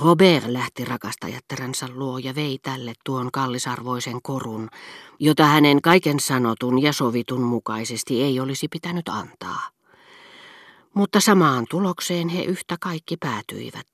[0.00, 4.68] Robert lähti rakastajattaransa luo ja vei tälle tuon kallisarvoisen korun,
[5.18, 9.68] jota hänen kaiken sanotun ja sovitun mukaisesti ei olisi pitänyt antaa.
[10.94, 13.86] Mutta samaan tulokseen he yhtä kaikki päätyivät,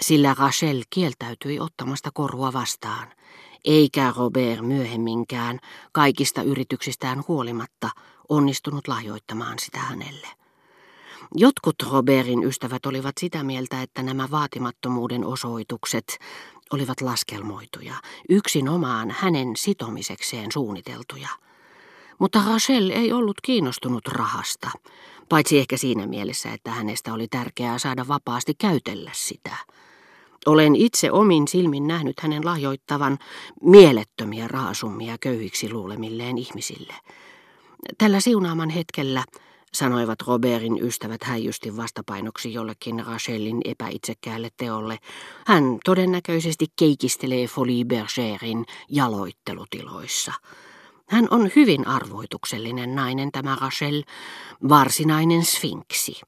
[0.00, 3.08] sillä Rachel kieltäytyi ottamasta korua vastaan,
[3.64, 5.58] eikä Robert myöhemminkään,
[5.92, 7.90] kaikista yrityksistään huolimatta,
[8.28, 10.41] onnistunut lahjoittamaan sitä hänelle.
[11.36, 16.18] Jotkut Robertin ystävät olivat sitä mieltä, että nämä vaatimattomuuden osoitukset
[16.72, 17.94] olivat laskelmoituja,
[18.28, 21.28] yksin omaan hänen sitomisekseen suunniteltuja.
[22.18, 24.70] Mutta Rachel ei ollut kiinnostunut rahasta,
[25.28, 29.56] paitsi ehkä siinä mielessä, että hänestä oli tärkeää saada vapaasti käytellä sitä.
[30.46, 33.18] Olen itse omin silmin nähnyt hänen lahjoittavan
[33.62, 36.94] mielettömiä rahasummia köyhiksi luulemilleen ihmisille.
[37.98, 39.24] Tällä siunaaman hetkellä
[39.74, 44.98] sanoivat Robertin ystävät häijysti vastapainoksi jollekin Rachelin epäitsekkäälle teolle.
[45.46, 50.32] Hän todennäköisesti keikistelee Folie Bergerin jaloittelutiloissa.
[51.08, 54.02] Hän on hyvin arvoituksellinen nainen tämä Rachel,
[54.68, 56.20] varsinainen sfinksi.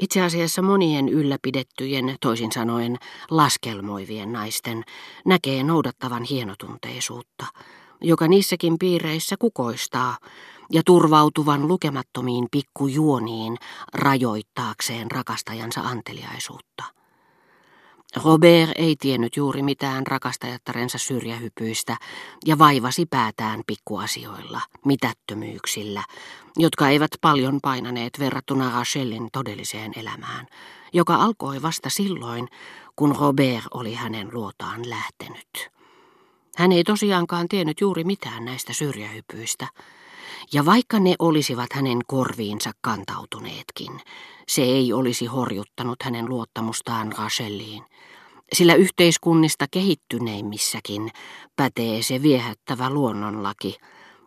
[0.00, 2.96] Itse asiassa monien ylläpidettyjen, toisin sanoen
[3.30, 4.84] laskelmoivien naisten,
[5.24, 7.46] näkee noudattavan hienotunteisuutta,
[8.00, 10.16] joka niissäkin piireissä kukoistaa,
[10.72, 13.56] ja turvautuvan lukemattomiin pikkujuoniin
[13.94, 16.84] rajoittaakseen rakastajansa anteliaisuutta.
[18.24, 21.96] Robert ei tiennyt juuri mitään rakastajattarensa syrjähypyistä
[22.46, 26.02] ja vaivasi päätään pikkuasioilla, mitättömyyksillä,
[26.56, 30.46] jotka eivät paljon painaneet verrattuna Rachelin todelliseen elämään,
[30.92, 32.48] joka alkoi vasta silloin,
[32.96, 35.70] kun Robert oli hänen luotaan lähtenyt.
[36.56, 39.66] Hän ei tosiaankaan tiennyt juuri mitään näistä syrjähypyistä,
[40.52, 44.00] ja vaikka ne olisivat hänen korviinsa kantautuneetkin,
[44.48, 47.82] se ei olisi horjuttanut hänen luottamustaan Rachelliin,
[48.52, 51.10] sillä yhteiskunnista kehittyneimmissäkin
[51.56, 53.76] pätee se viehättävä luonnonlaki,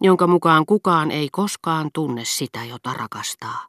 [0.00, 3.66] jonka mukaan kukaan ei koskaan tunne sitä, jota rakastaa.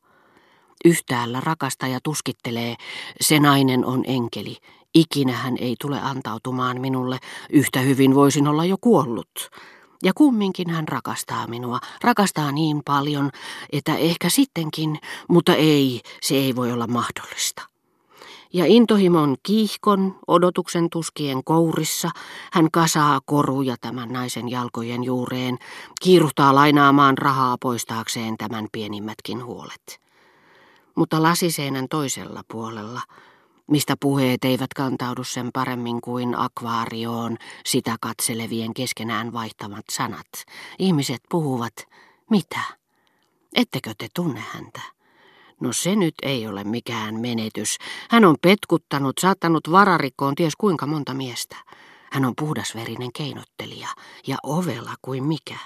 [0.85, 2.75] Yhtäällä rakastaja tuskittelee,
[3.21, 4.57] se nainen on enkeli,
[4.95, 9.49] ikinä hän ei tule antautumaan minulle, yhtä hyvin voisin olla jo kuollut.
[10.03, 13.29] Ja kumminkin hän rakastaa minua, rakastaa niin paljon,
[13.71, 17.61] että ehkä sittenkin, mutta ei, se ei voi olla mahdollista.
[18.53, 22.09] Ja intohimon kiihkon, odotuksen tuskien kourissa,
[22.53, 25.57] hän kasaa koruja tämän naisen jalkojen juureen,
[26.01, 30.01] kiiruhtaa lainaamaan rahaa poistaakseen tämän pienimmätkin huolet.
[30.95, 33.01] Mutta lasiseinän toisella puolella–
[33.71, 40.27] mistä puheet eivät kantaudu sen paremmin kuin akvaarioon sitä katselevien keskenään vaihtamat sanat.
[40.79, 41.73] Ihmiset puhuvat,
[42.29, 42.59] mitä?
[43.55, 44.81] Ettekö te tunne häntä?
[45.59, 47.77] No se nyt ei ole mikään menetys.
[48.09, 51.55] Hän on petkuttanut, saattanut vararikkoon ties kuinka monta miestä.
[52.11, 53.87] Hän on puhdasverinen keinottelija
[54.27, 55.57] ja ovella kuin mikä.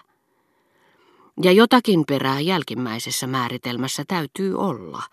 [1.43, 5.03] Ja jotakin perää jälkimmäisessä määritelmässä täytyy olla.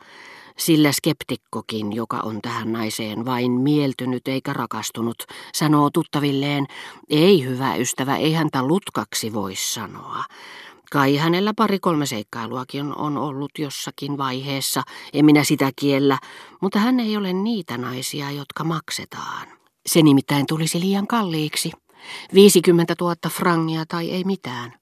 [0.59, 5.25] Sillä skeptikkokin, joka on tähän naiseen vain mieltynyt eikä rakastunut,
[5.55, 6.67] sanoo tuttavilleen,
[7.11, 10.25] ei hyvä ystävä, ei häntä lutkaksi voi sanoa.
[10.93, 16.19] Kai hänellä pari-kolme seikkailuakin on ollut jossakin vaiheessa, en minä sitä kiellä,
[16.61, 19.49] mutta hän ei ole niitä naisia, jotka maksetaan.
[19.87, 21.73] Se nimittäin tulisi liian kalliiksi.
[22.35, 24.82] 50 000 frangia tai ei mitään.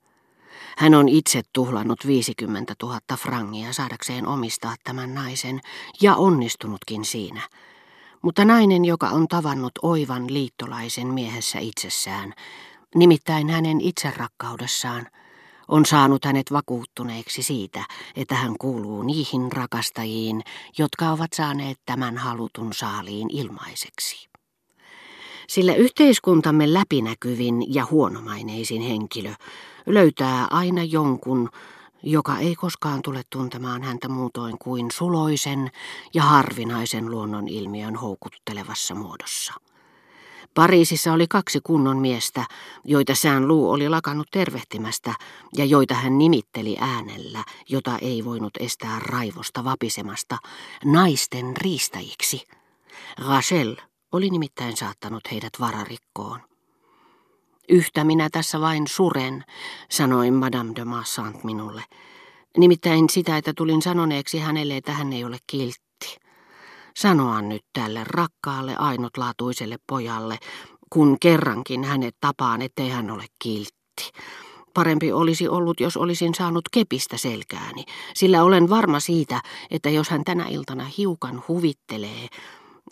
[0.81, 5.61] Hän on itse tuhlannut 50 000 frangia saadakseen omistaa tämän naisen
[6.03, 7.41] ja onnistunutkin siinä.
[8.23, 12.33] Mutta nainen, joka on tavannut oivan liittolaisen miehessä itsessään,
[12.95, 15.07] nimittäin hänen itserakkaudessaan,
[15.69, 17.85] on saanut hänet vakuuttuneeksi siitä,
[18.17, 20.43] että hän kuuluu niihin rakastajiin,
[20.79, 24.31] jotka ovat saaneet tämän halutun saaliin ilmaiseksi.
[25.49, 29.35] Sillä yhteiskuntamme läpinäkyvin ja huonomaineisin henkilö
[29.87, 31.49] löytää aina jonkun,
[32.03, 35.71] joka ei koskaan tule tuntemaan häntä muutoin kuin suloisen
[36.15, 39.55] ja harvinaisen luonnonilmiön houkuttelevassa muodossa.
[40.55, 42.45] Pariisissa oli kaksi kunnon miestä,
[42.85, 45.15] joita sään luu oli lakannut tervehtimästä
[45.57, 50.39] ja joita hän nimitteli äänellä, jota ei voinut estää raivosta vapisemasta,
[50.85, 52.47] naisten riistäjiksi.
[53.29, 53.77] Rachel
[54.13, 56.50] oli nimittäin saattanut heidät vararikkoon.
[57.71, 59.45] Yhtä minä tässä vain suren,
[59.91, 61.83] sanoi Madame de Massant minulle.
[62.57, 66.17] Nimittäin sitä, että tulin sanoneeksi hänelle, että hän ei ole kiltti.
[66.97, 70.39] Sanoa nyt tälle rakkaalle ainutlaatuiselle pojalle,
[70.91, 74.11] kun kerrankin hänet tapaan, ettei hän ole kiltti.
[74.75, 77.85] Parempi olisi ollut, jos olisin saanut kepistä selkääni,
[78.15, 79.41] sillä olen varma siitä,
[79.71, 82.29] että jos hän tänä iltana hiukan huvittelee,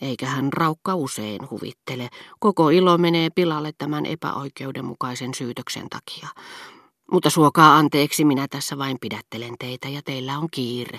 [0.00, 2.09] eikä hän raukka usein huvittele.
[2.39, 6.29] Koko ilo menee pilalle tämän epäoikeudenmukaisen syytöksen takia.
[7.12, 10.99] Mutta suokaa anteeksi, minä tässä vain pidättelen teitä ja teillä on kiire.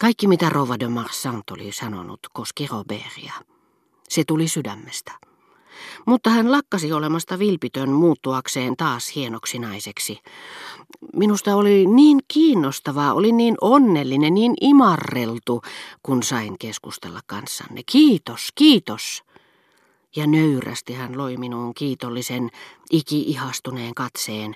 [0.00, 3.32] Kaikki mitä Rova de Marsant oli sanonut koski Robertia.
[4.08, 5.12] Se tuli sydämestä.
[6.06, 10.18] Mutta hän lakkasi olemasta vilpitön muuttuakseen taas hienoksi naiseksi.
[11.16, 15.62] Minusta oli niin kiinnostavaa, oli niin onnellinen, niin imarreltu,
[16.02, 17.82] kun sain keskustella kanssanne.
[17.86, 19.22] Kiitos, kiitos.
[20.16, 22.50] Ja nöyrästi hän loi minuun kiitollisen,
[22.90, 24.54] iki-ihastuneen katseen,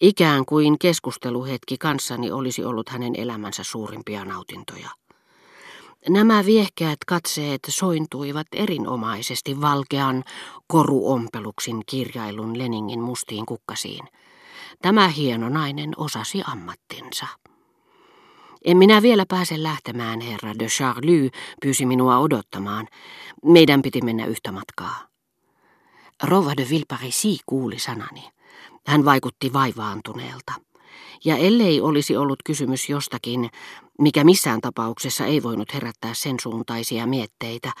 [0.00, 4.88] ikään kuin keskusteluhetki kanssani olisi ollut hänen elämänsä suurimpia nautintoja.
[6.08, 10.24] Nämä viehkeät katseet sointuivat erinomaisesti valkean
[10.66, 14.08] koruompeluksin kirjailun Leningin mustiin kukkasiin.
[14.82, 17.26] Tämä hieno nainen osasi ammattinsa.
[18.64, 21.30] En minä vielä pääse lähtemään, herra de Charlie
[21.62, 22.88] pyysi minua odottamaan.
[23.44, 25.06] Meidän piti mennä yhtä matkaa.
[26.22, 28.30] Rova de Villeparisis kuuli sanani.
[28.86, 30.52] Hän vaikutti vaivaantuneelta.
[31.24, 33.50] Ja ellei olisi ollut kysymys jostakin,
[33.98, 37.72] mikä missään tapauksessa ei voinut herättää sen suuntaisia mietteitä,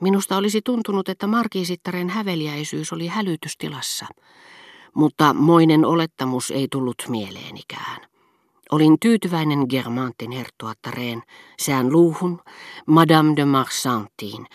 [0.00, 4.06] minusta olisi tuntunut, että markiisittaren häveliäisyys oli hälytystilassa.
[4.94, 8.00] Mutta moinen olettamus ei tullut mieleenikään.
[8.72, 11.22] Olin tyytyväinen Germantin herttuattareen,
[11.60, 12.40] sään luuhun,
[12.86, 14.46] Madame de Marsantiin,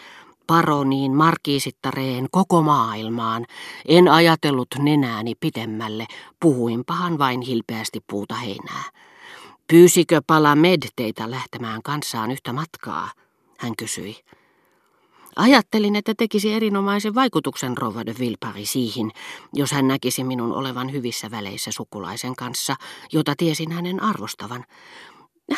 [0.48, 3.46] paroniin, markiisittareen, koko maailmaan.
[3.88, 6.06] En ajatellut nenääni pitemmälle,
[6.40, 8.84] puhuinpahan vain hilpeästi puuta heinää.
[9.68, 13.10] Pyysikö Palamed teitä lähtemään kanssaan yhtä matkaa?
[13.58, 14.16] Hän kysyi.
[15.36, 18.14] Ajattelin, että tekisi erinomaisen vaikutuksen Rova de
[18.64, 19.12] siihen,
[19.54, 22.76] jos hän näkisi minun olevan hyvissä väleissä sukulaisen kanssa,
[23.12, 24.66] jota tiesin hänen arvostavan.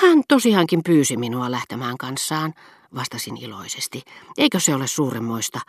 [0.02, 2.54] Hän tosiaankin pyysi minua lähtemään kanssaan,
[2.96, 4.02] vastasin iloisesti.
[4.38, 5.60] Eikö se ole suuremmoista?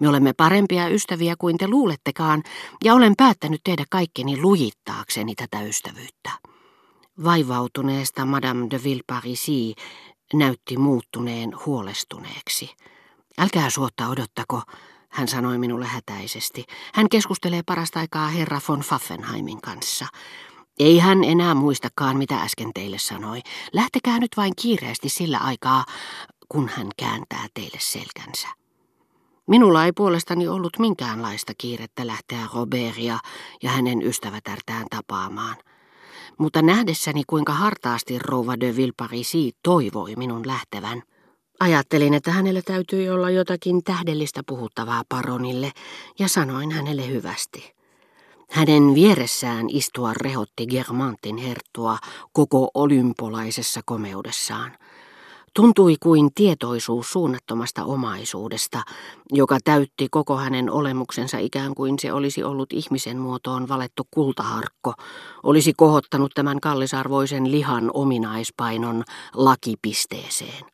[0.00, 2.42] Me olemme parempia ystäviä kuin te luulettekaan,
[2.84, 6.30] ja olen päättänyt tehdä kaikkeni lujittaakseni tätä ystävyyttä.
[7.24, 9.74] Vaivautuneesta Madame de Villeparisi
[10.32, 12.70] näytti muuttuneen huolestuneeksi.
[13.38, 14.62] Älkää suotta odottako,
[15.08, 16.64] hän sanoi minulle hätäisesti.
[16.94, 20.06] Hän keskustelee parasta aikaa herra von Pfaffenheimin kanssa.
[20.78, 23.40] Ei hän enää muistakaan, mitä äsken teille sanoi.
[23.72, 25.84] Lähtekää nyt vain kiireesti sillä aikaa,
[26.48, 28.48] kun hän kääntää teille selkänsä.
[29.46, 33.18] Minulla ei puolestani ollut minkäänlaista kiirettä lähteä Robertia
[33.62, 35.56] ja hänen ystävätärtään tapaamaan.
[36.38, 41.02] Mutta nähdessäni kuinka hartaasti rouva de Villeparisi toivoi minun lähtevän,
[41.60, 45.72] ajattelin, että hänellä täytyi olla jotakin tähdellistä puhuttavaa paronille
[46.18, 47.74] ja sanoin hänelle hyvästi.
[48.50, 51.98] Hänen vieressään istua rehotti Germantin herttua
[52.32, 54.72] koko olympolaisessa komeudessaan.
[55.54, 58.82] Tuntui kuin tietoisuus suunnattomasta omaisuudesta,
[59.32, 64.94] joka täytti koko hänen olemuksensa ikään kuin se olisi ollut ihmisen muotoon valettu kultaharkko,
[65.42, 69.04] olisi kohottanut tämän kallisarvoisen lihan ominaispainon
[69.34, 70.73] lakipisteeseen.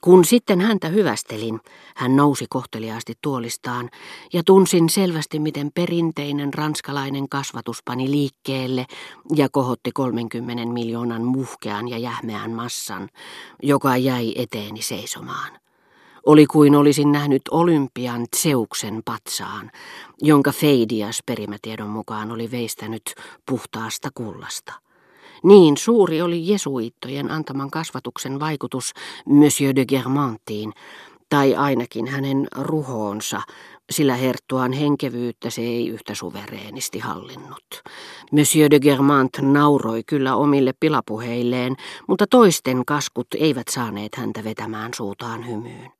[0.00, 1.60] Kun sitten häntä hyvästelin,
[1.96, 3.90] hän nousi kohteliaasti tuolistaan
[4.32, 8.86] ja tunsin selvästi, miten perinteinen ranskalainen kasvatus pani liikkeelle
[9.36, 13.08] ja kohotti 30 miljoonan muhkean ja jähmeän massan,
[13.62, 15.58] joka jäi eteeni seisomaan.
[16.26, 19.70] Oli kuin olisin nähnyt Olympian Zeuksen patsaan,
[20.22, 23.14] jonka Feidias perimätiedon mukaan oli veistänyt
[23.46, 24.87] puhtaasta kullasta.
[25.42, 28.92] Niin suuri oli jesuittojen antaman kasvatuksen vaikutus
[29.26, 30.72] Monsieur de Germantiin,
[31.28, 33.42] tai ainakin hänen ruhoonsa,
[33.90, 37.82] sillä herttuaan henkevyyttä se ei yhtä suvereenisti hallinnut.
[38.32, 41.76] Monsieur de Germant nauroi kyllä omille pilapuheilleen,
[42.08, 45.90] mutta toisten kaskut eivät saaneet häntä vetämään suutaan hymyyn.